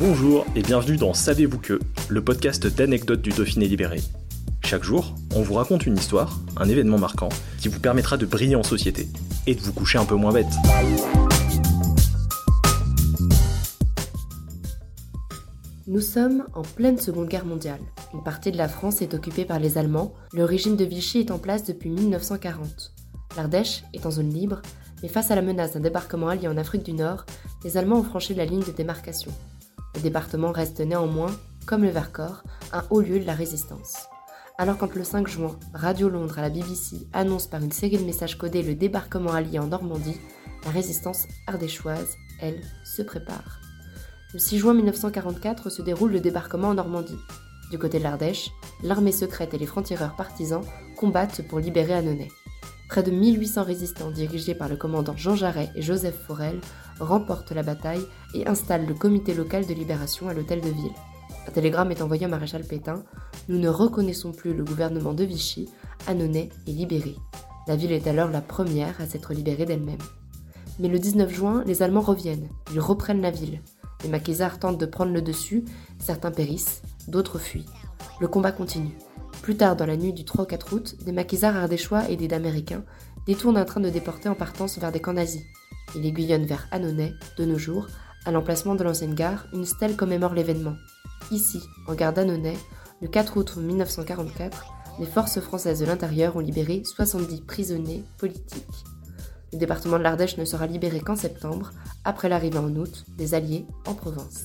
Bonjour 0.00 0.46
et 0.56 0.62
bienvenue 0.62 0.96
dans 0.96 1.12
Savez-vous 1.12 1.58
que, 1.58 1.78
le 2.08 2.24
podcast 2.24 2.66
d'anecdotes 2.66 3.20
du 3.20 3.28
Dauphiné 3.28 3.68
libéré. 3.68 4.00
Chaque 4.64 4.82
jour, 4.82 5.14
on 5.36 5.42
vous 5.42 5.52
raconte 5.52 5.84
une 5.84 5.98
histoire, 5.98 6.40
un 6.56 6.66
événement 6.70 6.96
marquant, 6.96 7.28
qui 7.58 7.68
vous 7.68 7.80
permettra 7.80 8.16
de 8.16 8.24
briller 8.24 8.56
en 8.56 8.62
société 8.62 9.08
et 9.46 9.54
de 9.54 9.60
vous 9.60 9.74
coucher 9.74 9.98
un 9.98 10.06
peu 10.06 10.14
moins 10.14 10.32
bête. 10.32 10.46
Nous 15.86 16.00
sommes 16.00 16.46
en 16.54 16.62
pleine 16.62 16.96
Seconde 16.96 17.28
Guerre 17.28 17.44
mondiale. 17.44 17.80
Une 18.14 18.22
partie 18.22 18.52
de 18.52 18.56
la 18.56 18.68
France 18.68 19.02
est 19.02 19.12
occupée 19.12 19.44
par 19.44 19.58
les 19.58 19.76
Allemands. 19.76 20.14
Le 20.32 20.46
régime 20.46 20.76
de 20.76 20.84
Vichy 20.86 21.18
est 21.18 21.30
en 21.30 21.38
place 21.38 21.64
depuis 21.64 21.90
1940. 21.90 22.94
L'Ardèche 23.36 23.84
est 23.92 24.06
en 24.06 24.10
zone 24.10 24.32
libre, 24.32 24.62
mais 25.02 25.08
face 25.08 25.30
à 25.30 25.34
la 25.34 25.42
menace 25.42 25.74
d'un 25.74 25.80
débarquement 25.80 26.28
allié 26.28 26.48
en 26.48 26.56
Afrique 26.56 26.84
du 26.86 26.94
Nord, 26.94 27.26
les 27.64 27.76
Allemands 27.76 27.98
ont 27.98 28.04
franchi 28.04 28.32
la 28.32 28.46
ligne 28.46 28.64
de 28.64 28.72
démarcation. 28.72 29.30
Le 29.94 30.00
département 30.00 30.52
reste 30.52 30.80
néanmoins, 30.80 31.34
comme 31.66 31.82
le 31.82 31.90
Vercors, 31.90 32.42
un 32.72 32.84
haut 32.90 33.00
lieu 33.00 33.18
de 33.18 33.26
la 33.26 33.34
résistance. 33.34 34.08
Alors 34.58 34.76
quand 34.76 34.94
le 34.94 35.04
5 35.04 35.26
juin, 35.26 35.58
Radio 35.72 36.08
Londres 36.08 36.38
à 36.38 36.42
la 36.42 36.50
BBC 36.50 37.08
annonce 37.12 37.46
par 37.46 37.62
une 37.62 37.72
série 37.72 37.98
de 37.98 38.04
messages 38.04 38.36
codés 38.36 38.62
le 38.62 38.74
débarquement 38.74 39.32
allié 39.32 39.58
en 39.58 39.68
Normandie, 39.68 40.18
la 40.64 40.70
résistance 40.70 41.26
ardéchoise, 41.46 42.14
elle, 42.40 42.60
se 42.84 43.02
prépare. 43.02 43.60
Le 44.32 44.38
6 44.38 44.58
juin 44.58 44.74
1944 44.74 45.70
se 45.70 45.82
déroule 45.82 46.12
le 46.12 46.20
débarquement 46.20 46.68
en 46.68 46.74
Normandie. 46.74 47.18
Du 47.70 47.78
côté 47.78 47.98
de 47.98 48.04
l'Ardèche, 48.04 48.50
l'armée 48.82 49.12
secrète 49.12 49.54
et 49.54 49.58
les 49.58 49.66
francs-tireurs 49.66 50.14
partisans 50.14 50.64
combattent 50.96 51.46
pour 51.48 51.58
libérer 51.58 51.94
Annonay. 51.94 52.28
Près 52.90 53.04
de 53.04 53.12
1800 53.12 53.62
résistants 53.62 54.10
dirigés 54.10 54.56
par 54.56 54.68
le 54.68 54.74
commandant 54.74 55.16
Jean 55.16 55.36
Jarret 55.36 55.70
et 55.76 55.80
Joseph 55.80 56.16
Forel 56.26 56.60
remportent 56.98 57.52
la 57.52 57.62
bataille 57.62 58.04
et 58.34 58.48
installent 58.48 58.84
le 58.84 58.94
comité 58.94 59.32
local 59.32 59.64
de 59.64 59.72
libération 59.72 60.28
à 60.28 60.34
l'hôtel 60.34 60.60
de 60.60 60.70
ville. 60.70 60.90
Un 61.46 61.52
télégramme 61.52 61.92
est 61.92 62.02
envoyé 62.02 62.26
au 62.26 62.28
maréchal 62.28 62.64
Pétain 62.64 63.04
Nous 63.48 63.58
ne 63.58 63.68
reconnaissons 63.68 64.32
plus 64.32 64.54
le 64.54 64.64
gouvernement 64.64 65.14
de 65.14 65.22
Vichy, 65.22 65.68
Annonay 66.08 66.48
est 66.66 66.72
libéré. 66.72 67.14
La 67.68 67.76
ville 67.76 67.92
est 67.92 68.08
alors 68.08 68.28
la 68.28 68.40
première 68.40 69.00
à 69.00 69.06
s'être 69.06 69.34
libérée 69.34 69.66
d'elle-même. 69.66 70.02
Mais 70.80 70.88
le 70.88 70.98
19 70.98 71.32
juin, 71.32 71.62
les 71.66 71.84
Allemands 71.84 72.00
reviennent, 72.00 72.48
ils 72.72 72.80
reprennent 72.80 73.22
la 73.22 73.30
ville. 73.30 73.62
Les 74.02 74.08
maquisards 74.08 74.58
tentent 74.58 74.80
de 74.80 74.86
prendre 74.86 75.12
le 75.12 75.22
dessus, 75.22 75.64
certains 76.00 76.32
périssent, 76.32 76.82
d'autres 77.06 77.38
fuient. 77.38 77.66
Le 78.20 78.26
combat 78.26 78.50
continue. 78.50 78.98
Plus 79.50 79.56
tard 79.56 79.74
dans 79.74 79.84
la 79.84 79.96
nuit 79.96 80.12
du 80.12 80.24
3 80.24 80.44
au 80.44 80.46
4 80.46 80.72
août, 80.72 80.94
des 81.04 81.10
maquisards 81.10 81.56
ardéchois 81.56 82.08
aidés 82.08 82.28
d'Américains 82.28 82.84
détournent 83.26 83.56
un 83.56 83.64
train 83.64 83.80
de 83.80 83.90
déportés 83.90 84.28
en 84.28 84.36
partance 84.36 84.78
vers 84.78 84.92
des 84.92 85.00
camps 85.00 85.12
nazis. 85.12 85.42
Ils 85.96 86.06
aiguillonnent 86.06 86.46
vers 86.46 86.68
Annonay, 86.70 87.14
de 87.36 87.44
nos 87.44 87.58
jours, 87.58 87.88
à 88.24 88.30
l'emplacement 88.30 88.76
de 88.76 88.84
l'ancienne 88.84 89.16
gare, 89.16 89.48
une 89.52 89.64
stèle 89.64 89.96
commémore 89.96 90.34
l'événement. 90.34 90.76
Ici, 91.32 91.58
en 91.88 91.94
gare 91.94 92.12
d'Annonay, 92.12 92.56
le 93.02 93.08
4 93.08 93.36
août 93.38 93.56
1944, 93.56 94.66
les 95.00 95.06
forces 95.06 95.40
françaises 95.40 95.80
de 95.80 95.86
l'intérieur 95.86 96.36
ont 96.36 96.38
libéré 96.38 96.84
70 96.84 97.40
prisonniers 97.40 98.04
politiques. 98.18 98.84
Le 99.52 99.58
département 99.58 99.98
de 99.98 100.04
l'Ardèche 100.04 100.38
ne 100.38 100.44
sera 100.44 100.68
libéré 100.68 101.00
qu'en 101.00 101.16
septembre, 101.16 101.72
après 102.04 102.28
l'arrivée 102.28 102.58
en 102.58 102.76
août 102.76 103.04
des 103.18 103.34
Alliés 103.34 103.66
en 103.84 103.94
Provence. 103.94 104.44